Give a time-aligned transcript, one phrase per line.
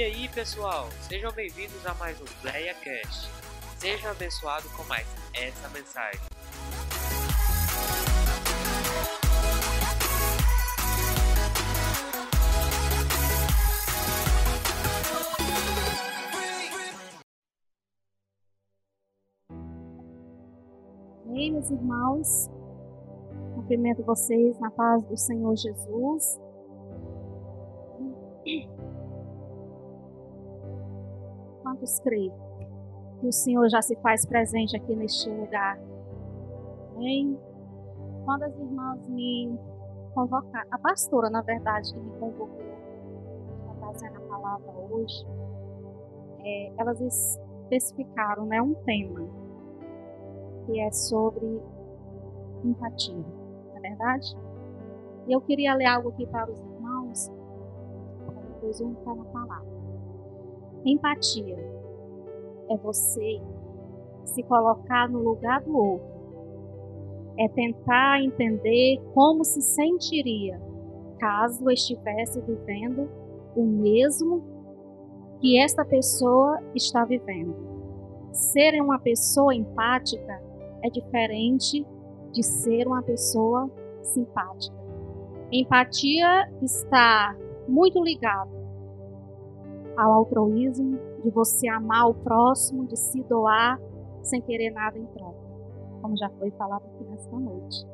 [0.00, 3.28] E aí, pessoal, sejam bem-vindos a mais um Bleia Cast.
[3.76, 6.18] Seja abençoado com mais essa mensagem.
[21.34, 22.48] Ei, meus irmãos,
[23.54, 26.40] cumprimento vocês na paz do Senhor Jesus.
[31.70, 32.32] Quantos creem
[33.20, 35.78] que o Senhor já se faz presente aqui neste lugar?
[36.96, 37.38] Amém?
[38.24, 39.56] Quando as irmãs me
[40.12, 42.58] convocaram, a pastora, na verdade, que me convocou
[43.66, 45.24] para trazer a palavra hoje,
[46.40, 49.28] é, elas especificaram né, um tema
[50.66, 51.62] que é sobre
[52.64, 54.36] empatia, não é verdade?
[55.28, 57.30] E eu queria ler algo aqui para os irmãos,
[58.26, 59.79] para depois eu entrar na palavra.
[60.84, 61.58] Empatia
[62.70, 63.40] é você
[64.24, 66.08] se colocar no lugar do outro,
[67.38, 70.60] é tentar entender como se sentiria
[71.18, 73.10] caso estivesse vivendo
[73.54, 74.42] o mesmo
[75.40, 77.54] que esta pessoa está vivendo.
[78.32, 80.42] Ser uma pessoa empática
[80.82, 81.86] é diferente
[82.32, 83.70] de ser uma pessoa
[84.02, 84.76] simpática.
[85.52, 87.36] Empatia está
[87.68, 88.59] muito ligado
[89.96, 93.80] ao altruísmo, de você amar o próximo, de se doar
[94.22, 95.38] sem querer nada em troca,
[96.02, 97.86] como já foi falado aqui nesta noite.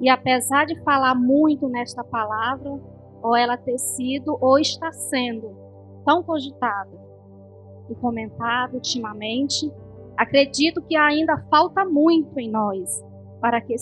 [0.00, 2.78] E apesar de falar muito nesta palavra,
[3.22, 5.56] ou ela ter sido ou está sendo
[6.04, 6.96] tão cogitada
[7.90, 9.72] e comentada ultimamente,
[10.16, 13.04] acredito que ainda falta muito em nós
[13.40, 13.74] para, que,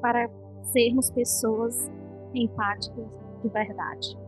[0.00, 0.30] para
[0.62, 1.90] sermos pessoas
[2.34, 3.06] empáticas
[3.42, 4.18] de verdade.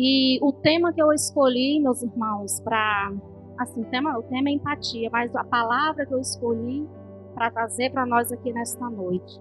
[0.00, 3.12] E o tema que eu escolhi, meus irmãos, para
[3.58, 6.88] assim, tema, o tema é empatia, mas a palavra que eu escolhi
[7.34, 9.40] para trazer para nós aqui nesta noite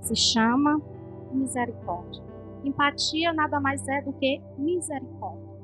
[0.00, 0.82] se chama
[1.30, 2.20] misericórdia.
[2.64, 5.54] Empatia nada mais é do que misericórdia.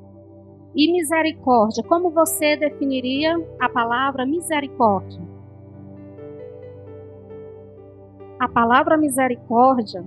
[0.77, 5.21] E misericórdia, como você definiria a palavra misericórdia?
[8.39, 10.05] A palavra misericórdia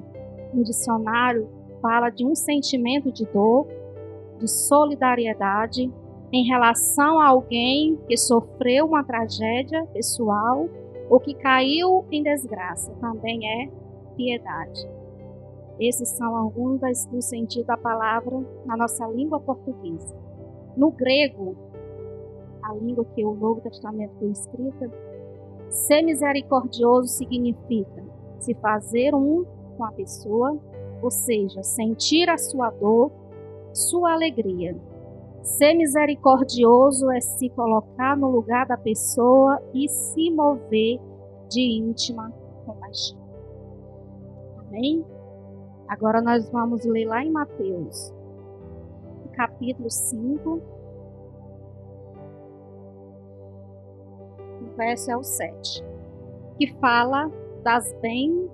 [0.54, 1.50] no dicionário
[1.82, 3.68] fala de um sentimento de dor
[4.44, 5.90] de solidariedade
[6.32, 10.68] em relação a alguém que sofreu uma tragédia pessoal
[11.10, 12.92] ou que caiu em desgraça.
[13.00, 13.70] Também é
[14.18, 14.86] piedade.
[15.80, 20.14] Esses são alguns dos sentidos da palavra na nossa língua portuguesa.
[20.76, 21.56] No grego,
[22.62, 24.92] a língua que o Novo Testamento foi escrita,
[25.70, 28.04] ser misericordioso significa
[28.40, 29.46] se fazer um
[29.78, 30.58] com a pessoa,
[31.02, 33.12] ou seja, sentir a sua dor
[33.74, 34.78] sua alegria.
[35.42, 41.00] Ser misericordioso é se colocar no lugar da pessoa e se mover
[41.50, 42.32] de íntima
[42.66, 43.18] compaixão.
[44.60, 45.06] Amém?
[45.88, 48.14] Agora nós vamos ler lá em Mateus,
[49.34, 50.62] capítulo 5,
[54.62, 55.84] o verso é o 7,
[56.58, 57.30] que fala
[57.64, 58.50] das bem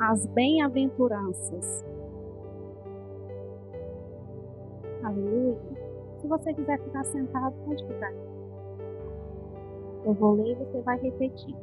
[0.00, 1.84] as bem-aventuranças.
[5.08, 5.56] Aleluia.
[6.18, 8.12] Se você quiser ficar sentado, pode ficar.
[10.04, 11.54] Eu vou ler e você vai repetir.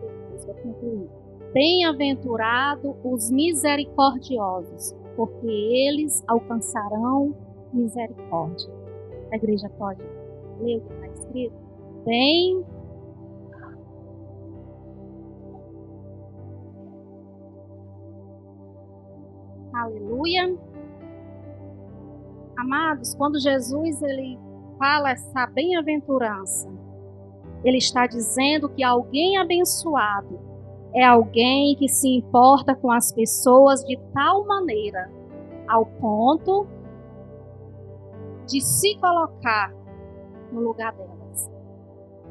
[0.00, 1.10] Depois vou concluir.
[1.52, 7.34] Bem-aventurado os misericordiosos, porque eles alcançarão
[7.74, 8.72] misericórdia.
[9.30, 10.00] A igreja pode
[10.62, 11.54] ler o que está escrito?
[12.06, 12.64] Bem
[19.74, 20.56] Aleluia.
[22.56, 24.38] Amados, quando Jesus ele
[24.78, 26.68] fala essa bem-aventurança,
[27.64, 30.40] ele está dizendo que alguém abençoado
[30.94, 35.10] é alguém que se importa com as pessoas de tal maneira
[35.66, 36.66] ao ponto
[38.46, 39.72] de se colocar
[40.52, 41.50] no lugar delas.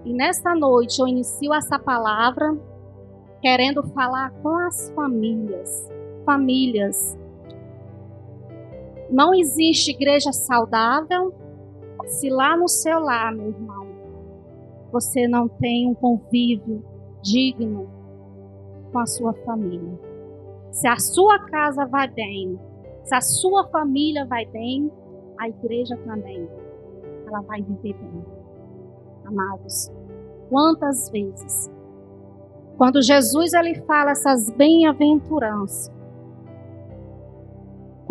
[0.05, 2.55] E nesta noite eu inicio essa palavra
[3.41, 5.91] querendo falar com as famílias,
[6.23, 7.17] famílias
[9.11, 11.33] não existe igreja saudável
[12.07, 13.87] se lá no seu lar, meu irmão,
[14.91, 16.83] você não tem um convívio
[17.21, 17.89] digno
[18.91, 19.99] com a sua família.
[20.71, 22.59] Se a sua casa vai bem,
[23.03, 24.91] se a sua família vai bem,
[25.37, 26.47] a igreja também,
[27.25, 28.25] ela vai viver bem.
[29.25, 29.91] Amados,
[30.49, 31.71] quantas vezes,
[32.77, 35.91] quando Jesus ele fala essas bem-aventuranças,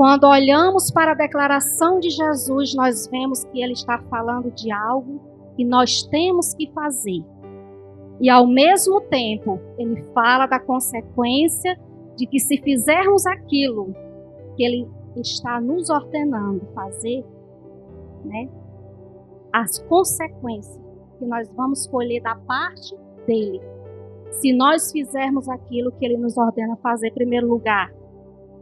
[0.01, 5.21] Quando olhamos para a declaração de Jesus, nós vemos que ele está falando de algo
[5.55, 7.23] que nós temos que fazer.
[8.19, 11.79] E ao mesmo tempo, ele fala da consequência
[12.17, 13.95] de que se fizermos aquilo
[14.57, 17.23] que ele está nos ordenando fazer,
[18.25, 18.49] né?
[19.53, 20.81] As consequências
[21.19, 23.61] que nós vamos colher da parte dele.
[24.31, 27.93] Se nós fizermos aquilo que ele nos ordena fazer, em primeiro lugar,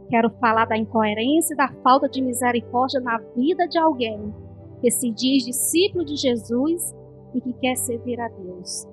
[0.09, 4.33] quero falar da incoerência e da falta de misericórdia na vida de alguém
[4.81, 6.95] que se diz discípulo de Jesus
[7.33, 8.87] e que quer servir a Deus.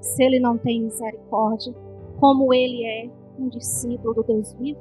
[0.00, 1.74] Se ele não tem misericórdia,
[2.18, 4.80] como ele é um discípulo do Deus vivo?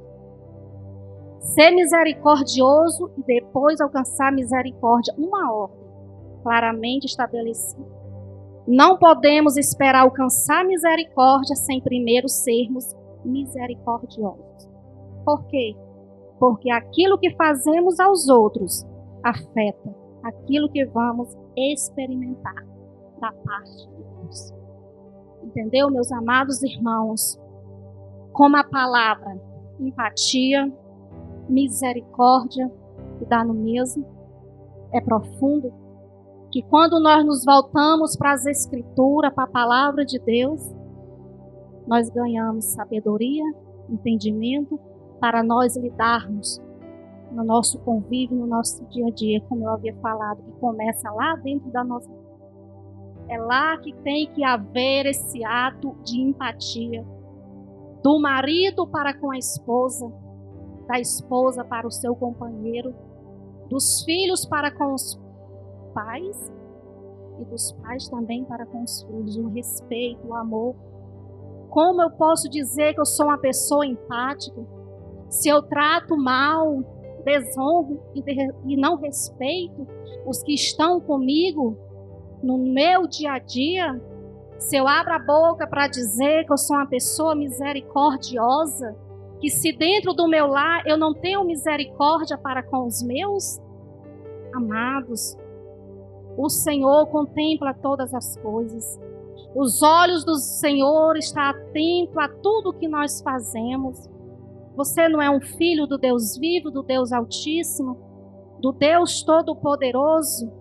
[1.40, 5.82] Ser misericordioso e depois alcançar misericórdia, uma ordem
[6.44, 8.02] claramente estabelecida.
[8.68, 12.96] Não podemos esperar alcançar misericórdia sem primeiro sermos
[13.26, 14.71] misericordiosos.
[15.26, 15.76] Por quê?
[16.40, 18.86] Porque aquilo que fazemos aos outros
[19.24, 22.66] afeta aquilo que vamos experimentar
[23.20, 24.54] da parte de Deus.
[25.44, 27.40] Entendeu, meus amados irmãos?
[28.32, 29.40] Como a palavra
[29.80, 30.72] empatia,
[31.50, 32.72] misericórdia,
[33.20, 34.06] e dá no mesmo,
[34.92, 35.74] é profundo,
[36.52, 40.62] que quando nós nos voltamos para as Escrituras, para a palavra de Deus,
[41.88, 43.44] nós ganhamos sabedoria,
[43.90, 44.80] entendimento
[45.22, 46.60] para nós lidarmos
[47.32, 51.36] no nosso convívio, no nosso dia a dia, como eu havia falado, que começa lá
[51.36, 52.10] dentro da nossa.
[53.30, 57.06] É lá que tem que haver esse ato de empatia
[58.04, 60.12] do marido para com a esposa,
[60.88, 62.94] da esposa para o seu companheiro,
[63.70, 65.18] dos filhos para com os
[65.94, 66.52] pais
[67.40, 70.76] e dos pais também para com os filhos, o respeito, o amor.
[71.70, 74.81] Como eu posso dizer que eu sou uma pessoa empática?
[75.32, 76.84] Se eu trato mal,
[77.24, 79.88] desonro e, não respeito
[80.26, 81.78] os que estão comigo
[82.44, 84.00] no meu dia a dia,
[84.60, 88.96] se eu abro a boca para dizer que eu sou uma pessoa misericordiosa,
[89.40, 93.60] que se dentro do meu lar eu não tenho misericórdia para com os meus,
[94.54, 95.38] amados,
[96.38, 99.00] o Senhor contempla todas as coisas.
[99.56, 104.10] Os olhos do Senhor estão atentos a tudo que nós fazemos.
[104.76, 107.98] Você não é um filho do Deus vivo, do Deus Altíssimo,
[108.60, 110.52] do Deus Todo-Poderoso.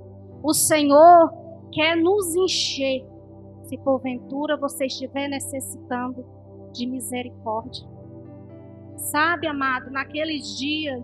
[0.43, 1.33] O Senhor
[1.73, 3.05] quer nos encher,
[3.65, 6.25] se porventura você estiver necessitando
[6.73, 7.87] de misericórdia.
[8.97, 11.03] Sabe, amado, naqueles dias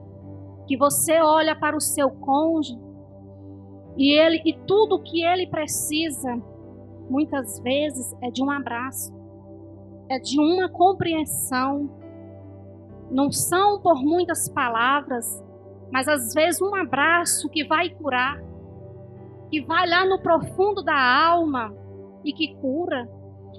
[0.67, 2.79] que você olha para o seu cônjuge
[3.97, 6.37] e ele e tudo que ele precisa,
[7.09, 9.15] muitas vezes é de um abraço,
[10.11, 11.89] é de uma compreensão,
[13.17, 15.43] não são por muitas palavras,
[15.91, 18.39] mas às vezes um abraço que vai curar,
[19.51, 21.75] que vai lá no profundo da alma
[22.23, 23.09] e que cura.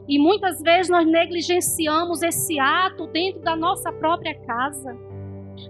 [0.07, 4.95] E muitas vezes nós negligenciamos esse ato dentro da nossa própria casa.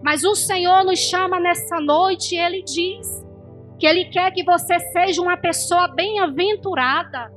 [0.03, 3.25] Mas o Senhor nos chama nessa noite e Ele diz
[3.79, 7.31] que Ele quer que você seja uma pessoa bem-aventurada,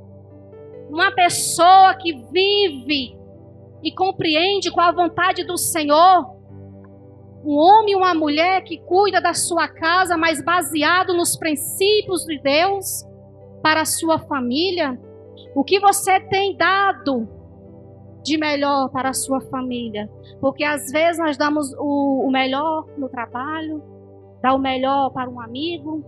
[0.89, 3.17] uma pessoa que vive
[3.81, 6.40] e compreende qual a vontade do Senhor,
[7.43, 12.39] um homem e uma mulher que cuida da sua casa, mas baseado nos princípios de
[12.39, 13.03] Deus
[13.61, 14.99] para a sua família,
[15.55, 17.27] o que você tem dado
[18.23, 20.09] de melhor para a sua família?
[20.39, 23.83] Porque às vezes nós damos o, o melhor no trabalho,
[24.41, 26.03] dá o melhor para um amigo,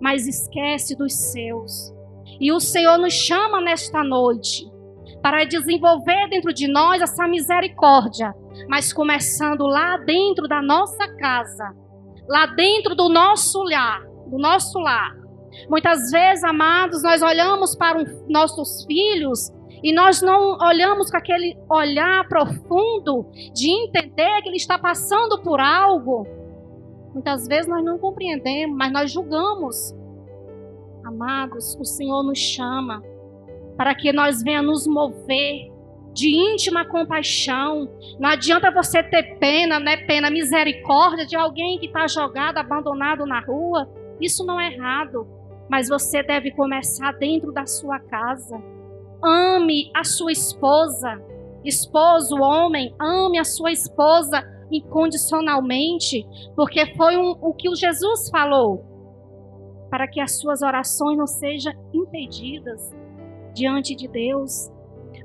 [0.00, 1.92] mas esquece dos seus.
[2.40, 4.71] E o Senhor nos chama nesta noite
[5.22, 8.34] para desenvolver dentro de nós essa misericórdia,
[8.68, 11.72] mas começando lá dentro da nossa casa,
[12.28, 15.16] lá dentro do nosso lar, do nosso lar.
[15.68, 19.50] Muitas vezes, amados, nós olhamos para os nossos filhos
[19.82, 25.60] e nós não olhamos com aquele olhar profundo de entender que ele está passando por
[25.60, 26.26] algo.
[27.12, 29.94] Muitas vezes nós não compreendemos, mas nós julgamos.
[31.04, 33.02] Amados, o Senhor nos chama
[33.76, 35.72] para que nós venhamos nos mover
[36.12, 37.88] de íntima compaixão.
[38.18, 39.96] Não adianta você ter pena, né?
[39.96, 43.88] Pena, misericórdia de alguém que está jogado, abandonado na rua.
[44.20, 45.26] Isso não é errado.
[45.68, 48.62] Mas você deve começar dentro da sua casa.
[49.22, 51.20] Ame a sua esposa.
[51.64, 56.26] Esposo, homem, ame a sua esposa incondicionalmente.
[56.54, 58.84] Porque foi um, o que o Jesus falou.
[59.90, 62.92] Para que as suas orações não sejam impedidas
[63.52, 64.70] diante de Deus.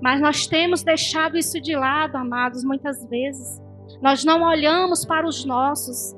[0.02, 3.62] Mas nós temos deixado isso de lado, amados, muitas vezes.
[4.02, 6.16] Nós não olhamos para os nossos.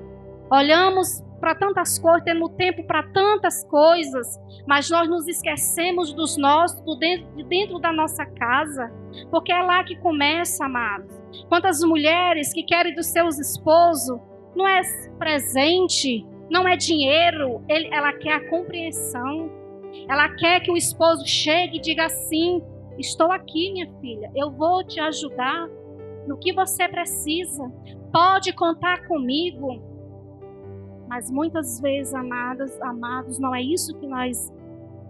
[0.52, 4.38] Olhamos para tantas coisas, temos tempo para tantas coisas,
[4.68, 8.92] mas nós nos esquecemos dos nossos, do dentro, de dentro da nossa casa,
[9.32, 11.10] porque é lá que começa, amados.
[11.48, 14.20] Quantas mulheres que querem dos seus esposos,
[14.56, 14.82] não é
[15.18, 19.50] presente, não é dinheiro, ele, ela quer a compreensão.
[20.08, 22.62] Ela quer que o esposo chegue e diga assim:
[22.98, 25.68] Estou aqui, minha filha, eu vou te ajudar
[26.28, 27.72] no que você precisa,
[28.12, 29.82] pode contar comigo.
[31.08, 34.54] Mas muitas vezes, amadas, amados, não é isso que nós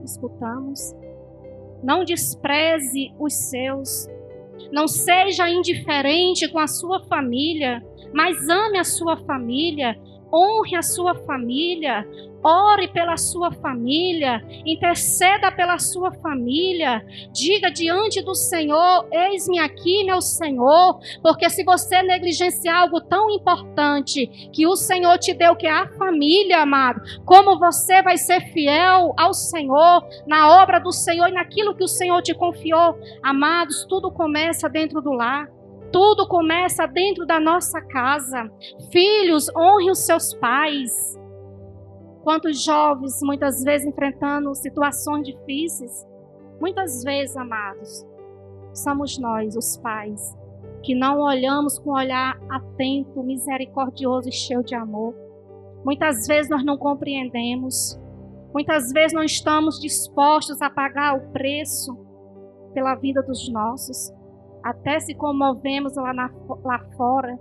[0.04, 0.96] escutamos.
[1.84, 4.08] Não despreze os seus.
[4.72, 7.84] Não seja indiferente com a sua família,
[8.14, 10.00] mas ame a sua família,
[10.32, 12.08] honre a sua família,
[12.44, 20.22] Ore pela sua família, interceda pela sua família, diga diante do Senhor: Eis-me aqui, meu
[20.22, 25.72] Senhor, porque se você negligenciar algo tão importante que o Senhor te deu, que é
[25.72, 31.34] a família, amado, como você vai ser fiel ao Senhor, na obra do Senhor e
[31.34, 35.50] naquilo que o Senhor te confiou, amados, tudo começa dentro do lar.
[35.92, 38.48] Tudo começa dentro da nossa casa.
[38.92, 41.19] Filhos, honre os seus pais.
[42.30, 46.08] Quantos jovens, muitas vezes enfrentando situações difíceis,
[46.62, 48.06] muitas vezes, amados,
[48.72, 50.38] somos nós, os pais,
[50.84, 55.16] que não olhamos com um olhar atento, misericordioso e cheio de amor.
[55.84, 58.00] Muitas vezes nós não compreendemos,
[58.54, 61.98] muitas vezes não estamos dispostos a pagar o preço
[62.76, 64.14] pela vida dos nossos,
[64.62, 66.30] até se comovemos lá, na,
[66.64, 67.40] lá fora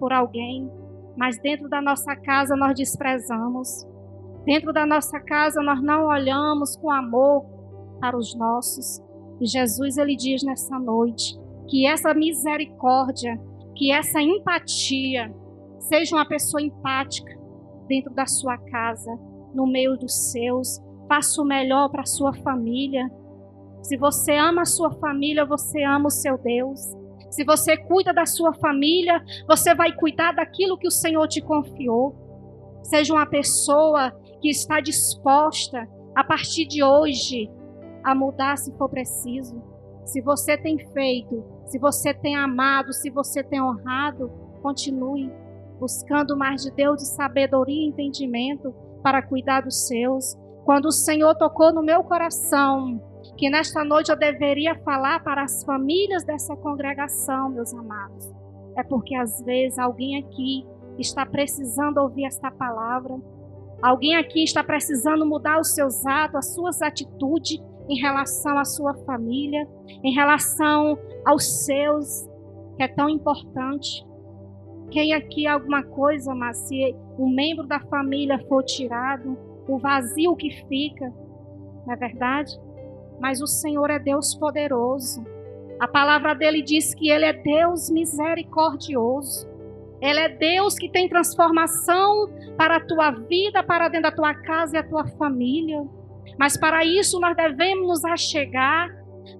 [0.00, 0.68] por alguém,
[1.16, 3.93] mas dentro da nossa casa nós desprezamos.
[4.44, 7.44] Dentro da nossa casa nós não olhamos com amor
[8.00, 9.02] para os nossos.
[9.40, 13.40] E Jesus ele diz nessa noite que essa misericórdia,
[13.74, 15.34] que essa empatia,
[15.80, 17.32] seja uma pessoa empática
[17.88, 19.18] dentro da sua casa,
[19.54, 23.10] no meio dos seus, faça o melhor para a sua família.
[23.82, 26.80] Se você ama a sua família, você ama o seu Deus.
[27.30, 32.14] Se você cuida da sua família, você vai cuidar daquilo que o Senhor te confiou.
[32.82, 34.12] Seja uma pessoa
[34.44, 37.50] que está disposta a partir de hoje
[38.02, 39.62] a mudar se for preciso.
[40.04, 45.32] Se você tem feito, se você tem amado, se você tem honrado, continue
[45.80, 50.36] buscando mais de Deus de sabedoria e entendimento para cuidar dos seus.
[50.66, 53.02] Quando o Senhor tocou no meu coração
[53.38, 58.30] que nesta noite eu deveria falar para as famílias dessa congregação, meus amados,
[58.76, 60.66] é porque às vezes alguém aqui
[60.98, 63.18] está precisando ouvir esta palavra
[63.84, 68.94] Alguém aqui está precisando mudar os seus atos, as suas atitudes em relação à sua
[69.04, 69.68] família,
[70.02, 72.26] em relação aos seus,
[72.78, 74.02] que é tão importante.
[74.90, 79.36] Quem aqui alguma coisa, mas se um membro da família for tirado,
[79.68, 81.12] o vazio que fica,
[81.84, 82.58] não é verdade?
[83.20, 85.22] Mas o Senhor é Deus poderoso.
[85.78, 89.46] A palavra dele diz que ele é Deus misericordioso.
[90.04, 94.76] Ele é Deus que tem transformação para a tua vida, para dentro da tua casa
[94.76, 95.82] e a tua família.
[96.38, 98.86] Mas para isso nós devemos nos achegar,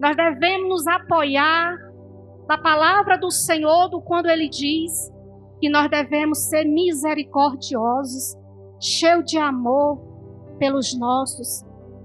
[0.00, 1.76] nós devemos nos apoiar
[2.49, 5.12] da palavra do Senhor, do quando ele diz
[5.61, 8.35] que nós devemos ser misericordiosos,
[8.80, 9.99] cheio de amor
[10.59, 11.62] pelos nossos.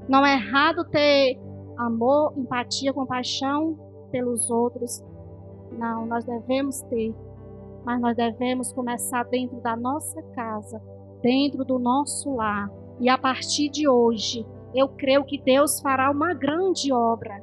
[0.09, 1.39] Não é errado ter
[1.77, 3.79] amor, empatia, compaixão
[4.11, 5.01] pelos outros.
[5.71, 7.15] Não, nós devemos ter
[7.85, 10.81] mas nós devemos começar dentro da nossa casa,
[11.21, 12.69] dentro do nosso lar.
[12.99, 17.41] E a partir de hoje, eu creio que Deus fará uma grande obra.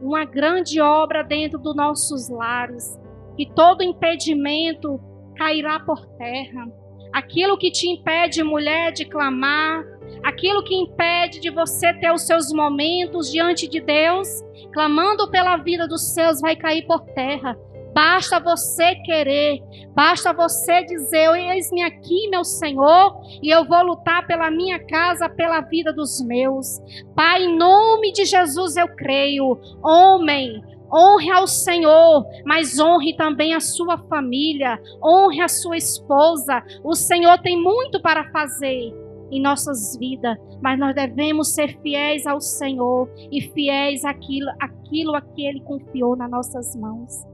[0.00, 2.98] Uma grande obra dentro dos nossos lares.
[3.36, 5.00] Que todo impedimento
[5.36, 6.66] cairá por terra.
[7.12, 9.84] Aquilo que te impede, mulher, de clamar,
[10.22, 14.28] aquilo que impede de você ter os seus momentos diante de Deus,
[14.72, 17.56] clamando pela vida dos seus, vai cair por terra.
[17.98, 19.60] Basta você querer,
[19.92, 25.62] basta você dizer: Eis-me aqui, meu Senhor, e eu vou lutar pela minha casa, pela
[25.62, 26.80] vida dos meus.
[27.16, 29.58] Pai, em nome de Jesus eu creio.
[29.82, 30.62] Homem,
[30.94, 36.62] honre ao Senhor, mas honre também a sua família, honre a sua esposa.
[36.84, 38.94] O Senhor tem muito para fazer
[39.28, 45.20] em nossas vidas, mas nós devemos ser fiéis ao Senhor e fiéis àquilo, àquilo a
[45.20, 47.26] que Ele confiou nas nossas mãos.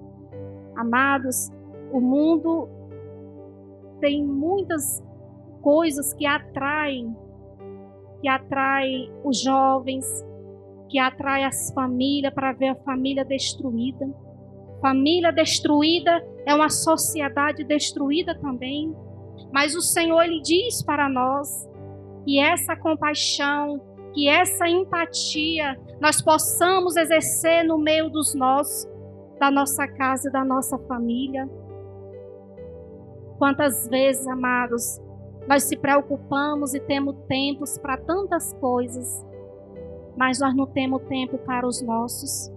[0.76, 1.50] Amados,
[1.92, 2.68] o mundo
[4.00, 5.02] tem muitas
[5.62, 7.16] coisas que atraem,
[8.20, 10.06] que atraem os jovens,
[10.88, 14.08] que atraem as famílias para ver a família destruída.
[14.80, 18.94] Família destruída é uma sociedade destruída também.
[19.52, 21.68] Mas o Senhor ele diz para nós
[22.24, 23.80] que essa compaixão,
[24.12, 28.86] que essa empatia nós possamos exercer no meio dos nossos,
[29.38, 31.48] da nossa casa, da nossa família.
[33.38, 35.00] Quantas vezes, amados,
[35.48, 39.24] nós se preocupamos e temos tempos para tantas coisas,
[40.16, 42.50] mas nós não temos tempo para os nossos.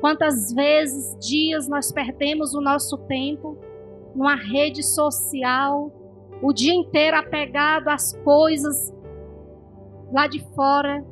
[0.00, 3.58] Quantas vezes, dias, nós perdemos o nosso tempo
[4.14, 5.90] numa rede social,
[6.40, 8.94] o dia inteiro apegado às coisas
[10.12, 11.04] lá de fora,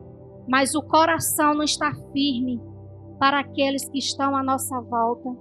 [0.47, 2.61] mas o coração não está firme
[3.19, 5.35] para aqueles que estão à nossa volta.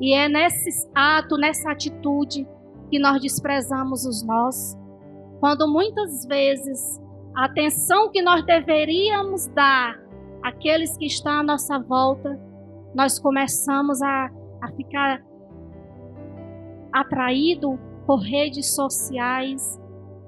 [0.00, 2.46] E é nesse ato, nessa atitude,
[2.90, 4.78] que nós desprezamos os nossos.
[5.38, 7.00] Quando muitas vezes
[7.34, 9.98] a atenção que nós deveríamos dar
[10.42, 12.38] àqueles que estão à nossa volta,
[12.94, 14.30] nós começamos a,
[14.60, 15.22] a ficar
[16.92, 19.80] atraído por redes sociais,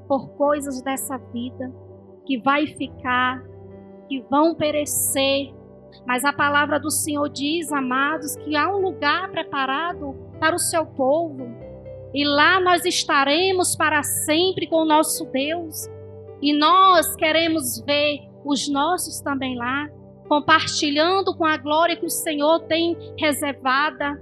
[0.07, 1.73] por coisas dessa vida
[2.25, 3.43] que vai ficar,
[4.09, 5.53] que vão perecer.
[6.07, 10.85] Mas a palavra do Senhor diz, amados, que há um lugar preparado para o seu
[10.85, 11.47] povo.
[12.15, 15.89] E lá nós estaremos para sempre com o nosso Deus.
[16.41, 19.89] E nós queremos ver os nossos também lá,
[20.29, 24.21] compartilhando com a glória que o Senhor tem reservada.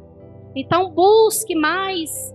[0.55, 2.35] Então busque mais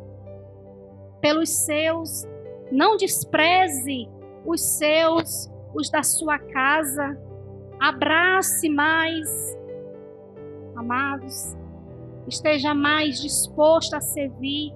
[1.21, 2.27] pelos seus,
[2.71, 4.07] não despreze
[4.45, 7.19] os seus, os da sua casa.
[7.87, 9.29] Abrace mais,
[10.75, 11.55] amados.
[12.27, 14.73] Esteja mais disposto a servir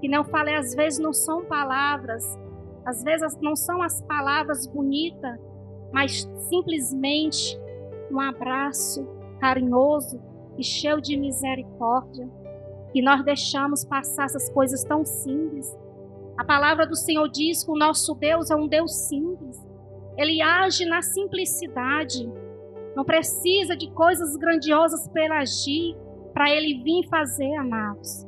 [0.00, 2.24] que não falei, às vezes não são palavras,
[2.86, 5.38] às vezes não são as palavras bonitas,
[5.92, 7.60] mas simplesmente
[8.10, 9.06] um abraço
[9.38, 10.18] carinhoso
[10.56, 12.26] e cheio de misericórdia.
[12.94, 15.76] E nós deixamos passar essas coisas tão simples.
[16.38, 19.71] A palavra do Senhor diz que o nosso Deus é um Deus simples.
[20.16, 22.30] Ele age na simplicidade.
[22.94, 25.96] Não precisa de coisas grandiosas para agir,
[26.32, 28.26] para ele vir fazer, amados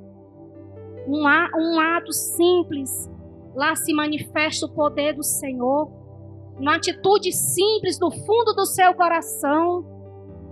[1.07, 3.11] um, um ato simples,
[3.55, 5.91] lá se manifesta o poder do Senhor.
[6.59, 9.85] Uma atitude simples do fundo do seu coração,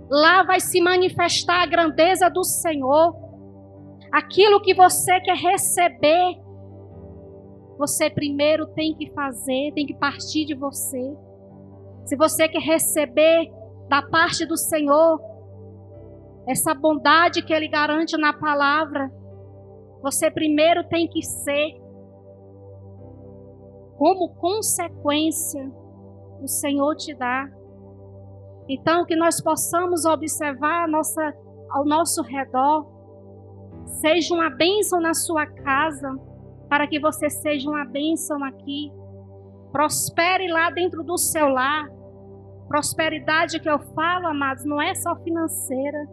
[0.09, 3.15] lá vai se manifestar a grandeza do Senhor.
[4.11, 6.37] Aquilo que você quer receber,
[7.77, 11.15] você primeiro tem que fazer, tem que partir de você.
[12.05, 13.51] Se você quer receber
[13.89, 15.19] da parte do Senhor
[16.47, 19.11] essa bondade que Ele garante na palavra,
[20.01, 21.81] você primeiro tem que ser
[23.97, 25.71] como consequência
[26.41, 27.49] o Senhor te dá.
[28.67, 31.33] Então que nós possamos observar nossa,
[31.69, 32.85] ao nosso redor,
[34.01, 36.09] seja uma bênção na sua casa,
[36.73, 38.91] para que você seja uma bênção aqui.
[39.71, 41.87] Prospere lá dentro do seu lar.
[42.67, 46.09] Prosperidade que eu falo, amados, não é só financeira,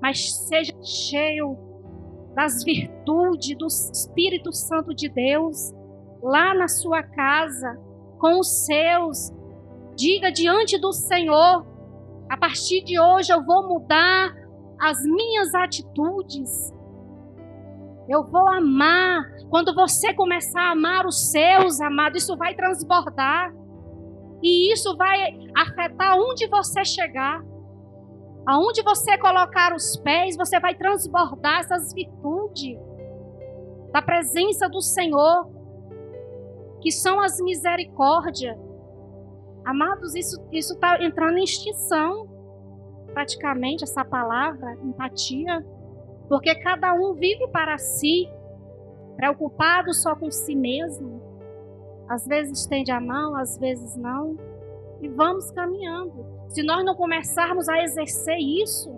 [0.00, 1.58] mas seja cheio
[2.34, 5.74] das virtudes do Espírito Santo de Deus
[6.22, 7.78] lá na sua casa,
[8.18, 9.30] com os seus.
[9.94, 11.66] Diga diante do Senhor:
[12.30, 14.34] a partir de hoje eu vou mudar
[14.80, 16.72] as minhas atitudes.
[18.08, 19.22] Eu vou amar.
[19.50, 23.52] Quando você começar a amar os seus, amado, isso vai transbordar.
[24.42, 25.18] E isso vai
[25.56, 27.42] afetar onde você chegar.
[28.46, 32.78] Aonde você colocar os pés, você vai transbordar essas virtudes
[33.92, 35.50] da presença do Senhor,
[36.80, 38.56] que são as misericórdias.
[39.64, 42.26] Amados, isso está entrando em extinção,
[43.12, 45.62] praticamente, essa palavra, empatia,
[46.28, 48.28] porque cada um vive para si,
[49.16, 51.22] preocupado só com si mesmo.
[52.08, 54.36] Às vezes estende a mão, às vezes não.
[55.00, 56.26] E vamos caminhando.
[56.48, 58.90] Se nós não começarmos a exercer isso,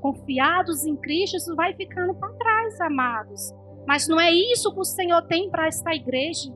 [0.00, 3.54] confiados em Cristo, isso vai ficando para trás, amados.
[3.86, 6.52] Mas não é isso que o Senhor tem para esta igreja.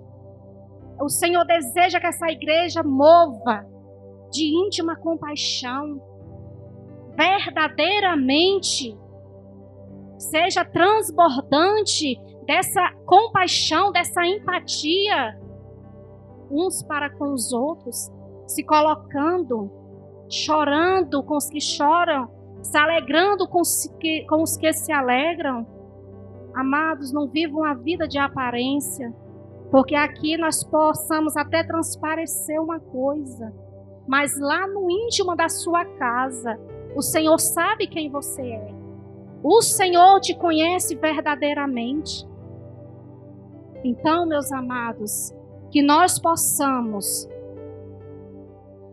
[1.00, 3.66] O Senhor deseja que essa igreja mova
[4.30, 6.00] de íntima compaixão,
[7.18, 8.96] verdadeiramente
[10.16, 15.36] seja transbordante dessa compaixão, dessa empatia
[16.48, 18.10] uns para com os outros,
[18.46, 19.70] se colocando,
[20.30, 22.30] chorando com os que choram,
[22.62, 25.66] se alegrando com os que, com os que se alegram.
[26.54, 29.12] Amados, não vivam a vida de aparência,
[29.70, 33.52] porque aqui nós possamos até transparecer uma coisa,
[34.06, 36.58] mas lá no íntimo da sua casa,
[36.94, 38.74] o Senhor sabe quem você é.
[39.42, 42.26] O Senhor te conhece verdadeiramente.
[43.84, 45.32] Então, meus amados,
[45.70, 47.28] que nós possamos,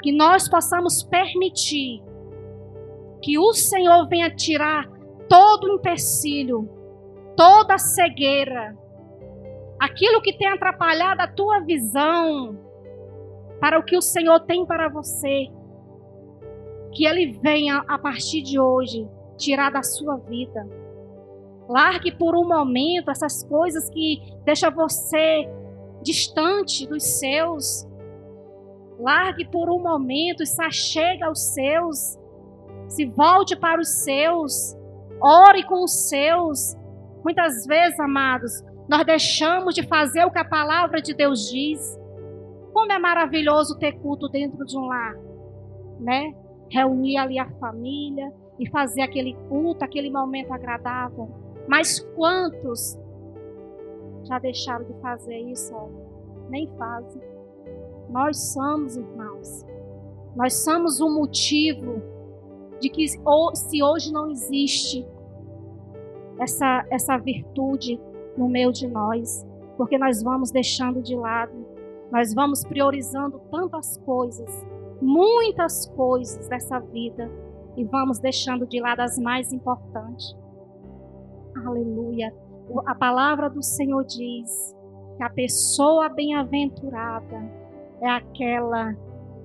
[0.01, 2.03] que nós possamos permitir
[3.21, 4.87] que o Senhor venha tirar
[5.27, 6.69] todo o empecilho,
[7.35, 8.77] toda a cegueira,
[9.79, 12.57] aquilo que tem atrapalhado a tua visão
[13.59, 15.47] para o que o Senhor tem para você.
[16.95, 20.67] Que Ele venha a partir de hoje tirar da sua vida.
[21.67, 25.47] Largue por um momento essas coisas que deixam você
[26.01, 27.87] distante dos seus.
[28.99, 32.17] Largue por um momento e se achega aos seus.
[32.87, 34.77] Se volte para os seus.
[35.21, 36.75] Ore com os seus.
[37.23, 41.99] Muitas vezes, amados, nós deixamos de fazer o que a palavra de Deus diz.
[42.71, 45.15] Como é maravilhoso ter culto dentro de um lar,
[45.99, 46.35] né?
[46.69, 51.29] Reunir ali a família e fazer aquele culto, aquele momento agradável.
[51.67, 52.97] Mas quantos
[54.23, 55.73] já deixaram de fazer isso?
[55.73, 55.87] Ó?
[56.49, 57.21] Nem fazem.
[58.09, 59.65] Nós somos irmãos.
[60.35, 62.01] Nós somos o motivo
[62.79, 65.07] de que se hoje não existe
[66.39, 67.99] essa, essa virtude
[68.37, 69.45] no meio de nós,
[69.77, 71.53] porque nós vamos deixando de lado,
[72.11, 74.65] nós vamos priorizando tantas coisas,
[75.05, 77.31] muitas coisas dessa vida,
[77.77, 80.35] e vamos deixando de lado as mais importantes.
[81.65, 82.33] Aleluia.
[82.85, 84.75] A palavra do Senhor diz
[85.17, 87.37] que a pessoa bem-aventurada
[88.01, 88.95] é aquela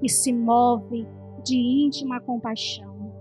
[0.00, 1.06] que se move
[1.44, 3.12] de íntima compaixão.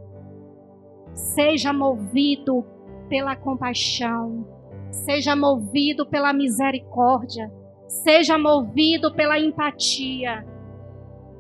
[1.14, 2.66] Seja movido
[3.10, 4.46] pela compaixão,
[4.92, 7.52] seja movido pela misericórdia,
[7.88, 10.46] seja movido pela empatia,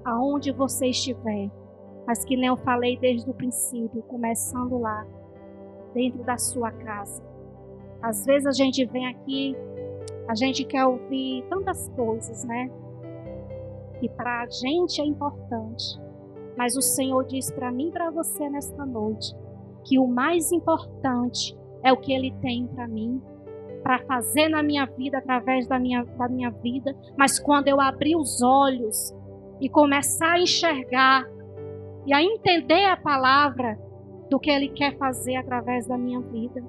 [0.03, 1.49] aonde você estiver.
[2.05, 5.05] Mas que nem eu falei desde o princípio, começando lá,
[5.93, 7.23] dentro da sua casa.
[8.01, 9.55] Às vezes a gente vem aqui,
[10.27, 12.69] a gente quer ouvir tantas coisas, né?
[14.01, 15.99] E para a gente é importante.
[16.57, 19.35] Mas o Senhor diz para mim e para você nesta noite
[19.83, 23.21] que o mais importante é o que Ele tem para mim,
[23.81, 26.95] para fazer na minha vida, através da minha, da minha vida.
[27.17, 29.13] Mas quando eu abrir os olhos
[29.59, 31.25] e começar a enxergar
[32.05, 33.77] e a entender a palavra
[34.29, 36.63] do que Ele quer fazer através da minha vida.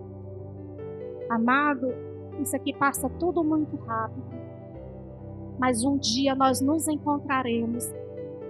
[1.28, 1.94] Amado,
[2.40, 4.24] isso aqui passa tudo muito rápido.
[5.58, 7.84] Mas um dia nós nos encontraremos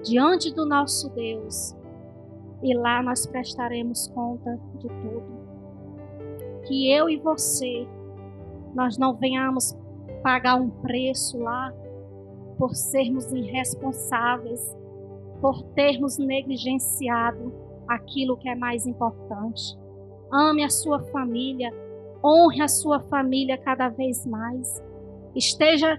[0.03, 1.77] diante do nosso Deus
[2.63, 5.41] e lá nós prestaremos conta de tudo.
[6.67, 7.87] Que eu e você,
[8.75, 9.77] nós não venhamos
[10.23, 11.73] pagar um preço lá
[12.61, 14.77] por sermos irresponsáveis,
[15.41, 17.55] por termos negligenciado
[17.89, 19.79] aquilo que é mais importante.
[20.31, 21.73] Ame a sua família,
[22.23, 24.85] honre a sua família cada vez mais.
[25.35, 25.99] Esteja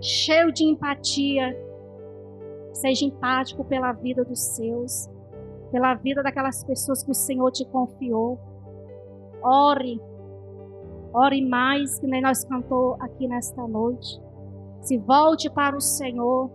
[0.00, 1.58] cheio de empatia,
[2.72, 5.10] seja empático pela vida dos seus
[5.72, 8.40] pela vida daquelas pessoas que o Senhor te confiou.
[9.40, 10.00] Ore,
[11.12, 14.20] ore mais, que nem nós cantou aqui nesta noite.
[14.82, 16.50] Se volte para o Senhor.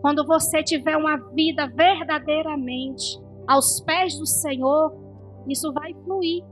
[0.00, 4.94] Quando você tiver uma vida verdadeiramente aos pés do Senhor,
[5.48, 6.44] isso vai fluir.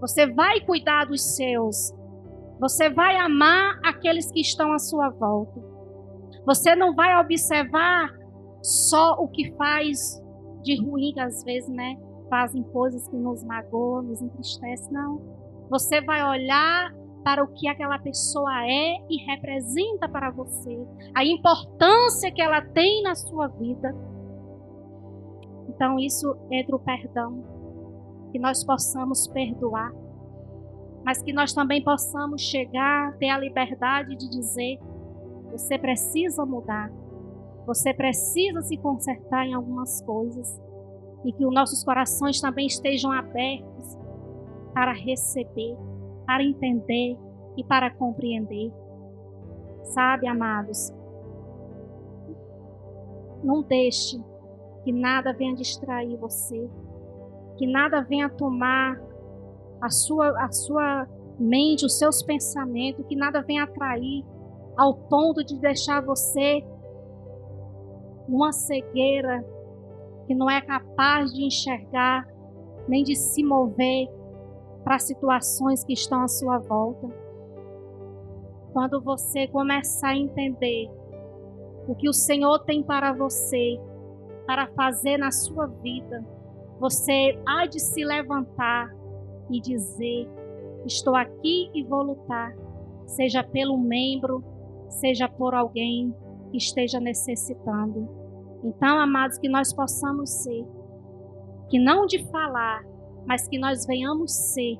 [0.00, 1.92] Você vai cuidar dos seus.
[2.60, 5.60] Você vai amar aqueles que estão à sua volta.
[6.46, 8.10] Você não vai observar
[8.62, 10.22] só o que faz
[10.62, 11.96] de ruim que às vezes, né,
[12.28, 14.92] fazem coisas que nos magoam, nos entristecem.
[14.92, 15.20] Não.
[15.70, 16.94] Você vai olhar
[17.26, 23.02] para o que aquela pessoa é e representa para você, a importância que ela tem
[23.02, 23.92] na sua vida.
[25.68, 27.42] Então, isso entra o perdão,
[28.30, 29.92] que nós possamos perdoar,
[31.04, 34.78] mas que nós também possamos chegar, ter a liberdade de dizer:
[35.50, 36.92] você precisa mudar.
[37.66, 40.62] Você precisa se consertar em algumas coisas
[41.24, 43.98] e que os nossos corações também estejam abertos
[44.72, 45.76] para receber,
[46.26, 47.18] para entender
[47.56, 48.72] e para compreender.
[49.82, 50.92] Sabe, amados,
[53.42, 54.20] não deixe
[54.82, 56.68] que nada venha distrair você,
[57.56, 59.00] que nada venha tomar
[59.80, 61.08] a sua, a sua
[61.38, 64.24] mente, os seus pensamentos, que nada venha atrair
[64.76, 66.64] ao ponto de deixar você
[68.28, 69.44] numa cegueira
[70.26, 72.26] que não é capaz de enxergar
[72.88, 74.08] nem de se mover
[74.86, 77.08] para situações que estão à sua volta.
[78.72, 80.88] Quando você começar a entender
[81.88, 83.80] o que o Senhor tem para você,
[84.46, 86.24] para fazer na sua vida,
[86.78, 88.94] você há de se levantar
[89.50, 90.28] e dizer:
[90.86, 92.54] Estou aqui e vou lutar.
[93.08, 94.44] seja pelo membro,
[94.88, 96.14] seja por alguém
[96.52, 98.08] que esteja necessitando.
[98.62, 100.64] Então, amados, que nós possamos ser,
[101.68, 102.84] que não de falar,
[103.26, 104.76] mas que nós venhamos ser,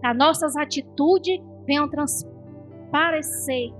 [0.00, 3.72] que as nossas atitudes venham transparecer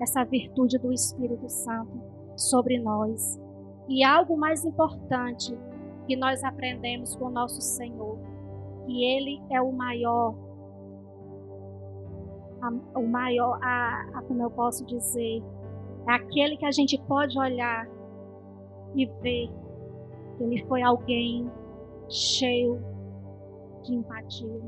[0.00, 2.00] essa virtude do Espírito Santo
[2.36, 3.40] sobre nós.
[3.88, 5.56] E algo mais importante
[6.06, 8.18] que nós aprendemos com o nosso Senhor,
[8.84, 10.34] que Ele é o maior,
[12.62, 15.42] a, o maior, a, a, como eu posso dizer,
[16.08, 17.88] é aquele que a gente pode olhar
[18.94, 19.50] e ver
[20.36, 21.50] que Ele foi alguém
[22.08, 22.80] cheio
[23.86, 24.60] de empatia.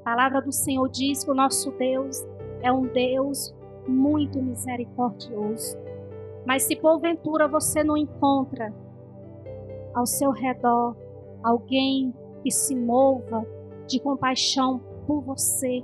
[0.00, 2.26] A palavra do Senhor diz que o nosso Deus
[2.62, 3.54] é um Deus
[3.86, 5.76] muito misericordioso.
[6.46, 8.72] Mas se porventura você não encontra
[9.94, 10.96] ao seu redor
[11.42, 13.44] alguém que se mova
[13.86, 15.82] de compaixão por você,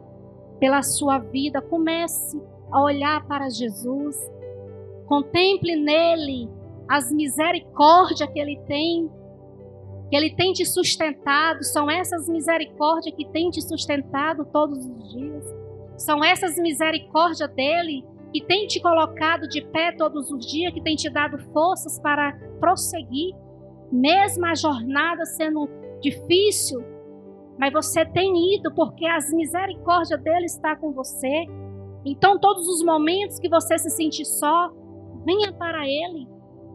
[0.61, 4.17] pela sua vida, comece a olhar para Jesus.
[5.07, 6.49] Contemple nele
[6.89, 9.11] as misericórdias que ele tem,
[10.11, 11.63] que ele tem te sustentado.
[11.65, 15.45] São essas misericórdias que tem te sustentado todos os dias.
[15.97, 20.97] São essas misericórdias dele que tem te colocado de pé todos os dias, que tem
[20.97, 23.33] te dado forças para prosseguir,
[23.93, 25.69] mesmo a jornada sendo
[26.01, 26.83] difícil,
[27.57, 31.47] mas você tem ido porque as misericórdias dele está com você.
[32.05, 34.69] Então, todos os momentos que você se sente só,
[35.25, 36.27] venha para ele,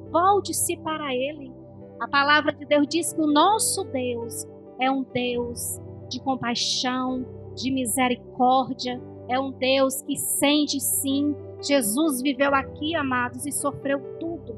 [0.10, 1.59] volte-se para ele.
[2.00, 4.48] A palavra de Deus diz que o nosso Deus
[4.80, 12.56] é um Deus de compaixão, de misericórdia, é um Deus que sente sim Jesus viveu
[12.56, 14.56] aqui, amados, e sofreu tudo.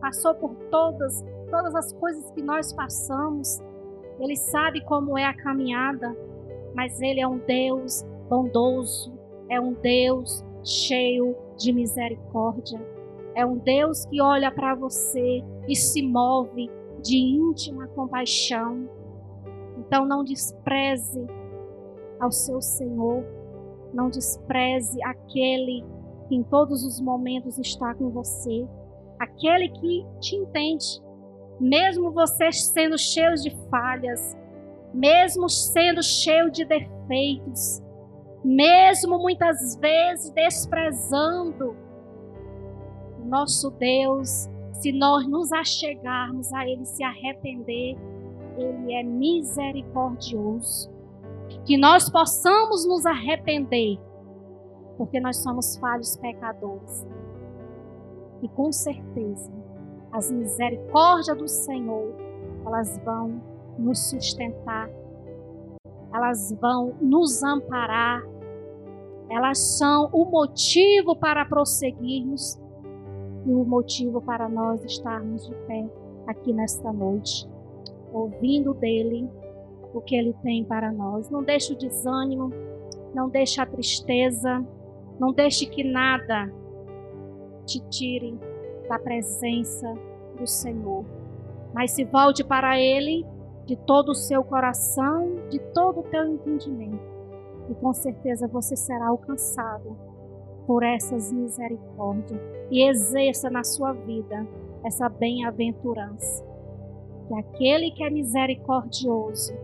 [0.00, 3.58] Passou por todas, todas as coisas que nós passamos.
[4.20, 6.14] Ele sabe como é a caminhada,
[6.74, 9.12] mas ele é um Deus bondoso,
[9.48, 12.78] é um Deus cheio de misericórdia.
[13.36, 16.70] É um Deus que olha para você e se move
[17.02, 18.88] de íntima compaixão.
[19.76, 21.26] Então não despreze
[22.18, 23.22] ao seu Senhor,
[23.92, 25.84] não despreze aquele
[26.26, 28.66] que em todos os momentos está com você,
[29.18, 31.02] aquele que te entende,
[31.60, 34.34] mesmo você sendo cheio de falhas,
[34.94, 37.82] mesmo sendo cheio de defeitos,
[38.42, 41.76] mesmo muitas vezes desprezando
[43.26, 47.96] nosso Deus, se nós nos achegarmos a Ele, se arrepender,
[48.56, 50.90] Ele é misericordioso.
[51.64, 53.98] Que nós possamos nos arrepender
[54.96, 57.06] porque nós somos falhos pecadores.
[58.42, 59.52] E com certeza,
[60.12, 62.14] as misericórdias do Senhor,
[62.64, 63.40] elas vão
[63.78, 64.88] nos sustentar,
[66.12, 68.22] elas vão nos amparar,
[69.28, 72.58] elas são o motivo para prosseguirmos
[73.46, 75.88] e o motivo para nós estarmos de pé
[76.26, 77.48] aqui nesta noite,
[78.12, 79.30] ouvindo dele
[79.94, 81.30] o que ele tem para nós.
[81.30, 82.52] Não deixe o desânimo,
[83.14, 84.66] não deixe a tristeza,
[85.18, 86.52] não deixe que nada
[87.64, 88.38] te tire
[88.88, 89.94] da presença
[90.36, 91.04] do Senhor.
[91.72, 93.24] Mas se volte para Ele
[93.64, 97.00] de todo o seu coração, de todo o teu entendimento.
[97.68, 99.96] E com certeza você será alcançado
[100.66, 102.40] por essas misericórdias.
[102.70, 104.46] E exerça na sua vida
[104.84, 106.44] essa bem-aventurança.
[107.28, 109.54] Que aquele que é misericordioso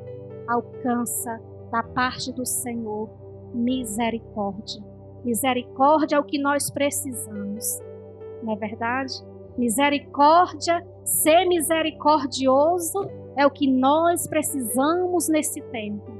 [0.48, 3.08] alcança da parte do Senhor
[3.54, 4.82] misericórdia.
[5.24, 7.80] Misericórdia é o que nós precisamos,
[8.42, 9.14] não é verdade?
[9.56, 16.10] Misericórdia, ser misericordioso é o que nós precisamos nesse tempo.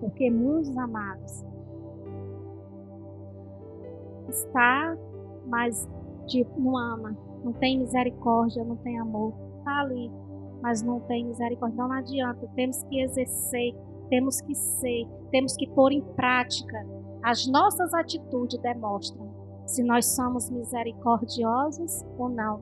[0.00, 1.44] Porque, meus amados,
[4.30, 4.96] está,
[5.46, 5.88] mas
[6.26, 9.32] tipo, não ama, não tem misericórdia, não tem amor.
[9.58, 10.10] Está ali,
[10.62, 11.76] mas não tem misericórdia.
[11.76, 13.74] Não adianta, temos que exercer
[14.08, 16.86] temos que ser, temos que pôr em prática.
[17.22, 19.28] As nossas atitudes demonstram
[19.66, 22.60] se nós somos misericordiosos ou não,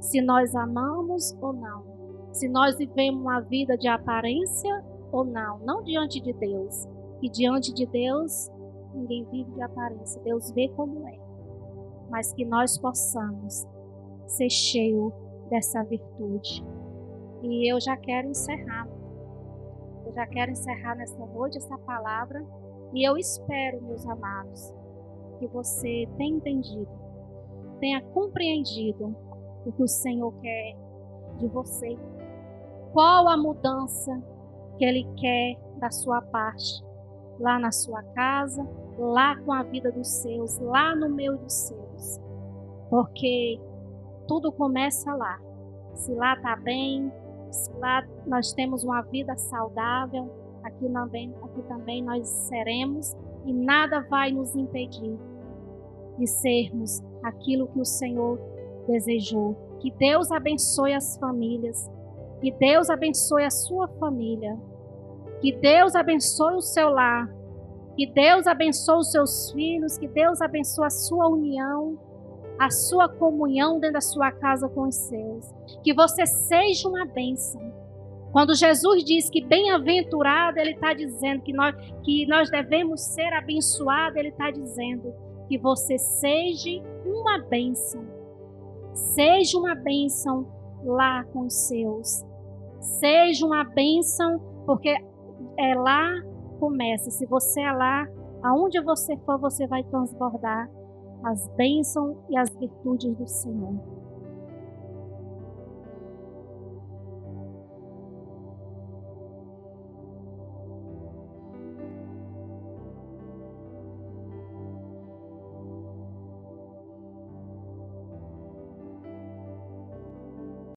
[0.00, 1.84] se nós amamos ou não,
[2.32, 6.86] se nós vivemos uma vida de aparência ou não, não diante de Deus.
[7.20, 8.50] E diante de Deus,
[8.96, 11.18] ninguém vive de aparência, Deus vê como é.
[12.10, 13.66] Mas que nós possamos
[14.26, 15.12] ser cheio
[15.50, 16.64] dessa virtude.
[17.42, 18.88] E eu já quero encerrar
[20.06, 22.46] eu já quero encerrar nesta noite essa palavra
[22.94, 24.72] e eu espero, meus amados,
[25.40, 26.88] que você tenha entendido,
[27.80, 29.16] tenha compreendido
[29.66, 30.76] o que o Senhor quer
[31.38, 31.98] de você.
[32.92, 34.22] Qual a mudança
[34.78, 36.84] que Ele quer da sua parte,
[37.40, 38.64] lá na sua casa,
[38.98, 42.20] lá com a vida dos seus, lá no meio dos seus.
[42.88, 43.60] Porque
[44.26, 45.38] tudo começa lá.
[45.94, 47.10] Se lá está bem,
[47.50, 50.30] se lá nós temos uma vida saudável,
[50.62, 55.16] aqui também, aqui também nós seremos e nada vai nos impedir
[56.18, 58.38] de sermos aquilo que o Senhor
[58.86, 59.56] desejou.
[59.80, 61.90] Que Deus abençoe as famílias,
[62.40, 64.58] que Deus abençoe a sua família,
[65.40, 67.32] que Deus abençoe o seu lar,
[67.96, 71.98] que Deus abençoe os seus filhos, que Deus abençoe a sua união,
[72.58, 75.46] a sua comunhão dentro da sua casa com os seus.
[75.82, 77.60] Que você seja uma bênção.
[78.32, 84.18] Quando Jesus diz que bem-aventurado, Ele está dizendo que nós, que nós devemos ser abençoados,
[84.18, 85.14] Ele está dizendo
[85.48, 88.04] que você seja uma bênção.
[88.92, 90.46] Seja uma bênção
[90.84, 92.26] lá com os seus.
[92.78, 94.94] Seja uma bênção, porque
[95.58, 96.12] é lá
[96.58, 97.10] começa.
[97.10, 98.06] Se você é lá,
[98.42, 100.68] aonde você for, você vai transbordar
[101.24, 103.95] as bênçãos e as virtudes do Senhor.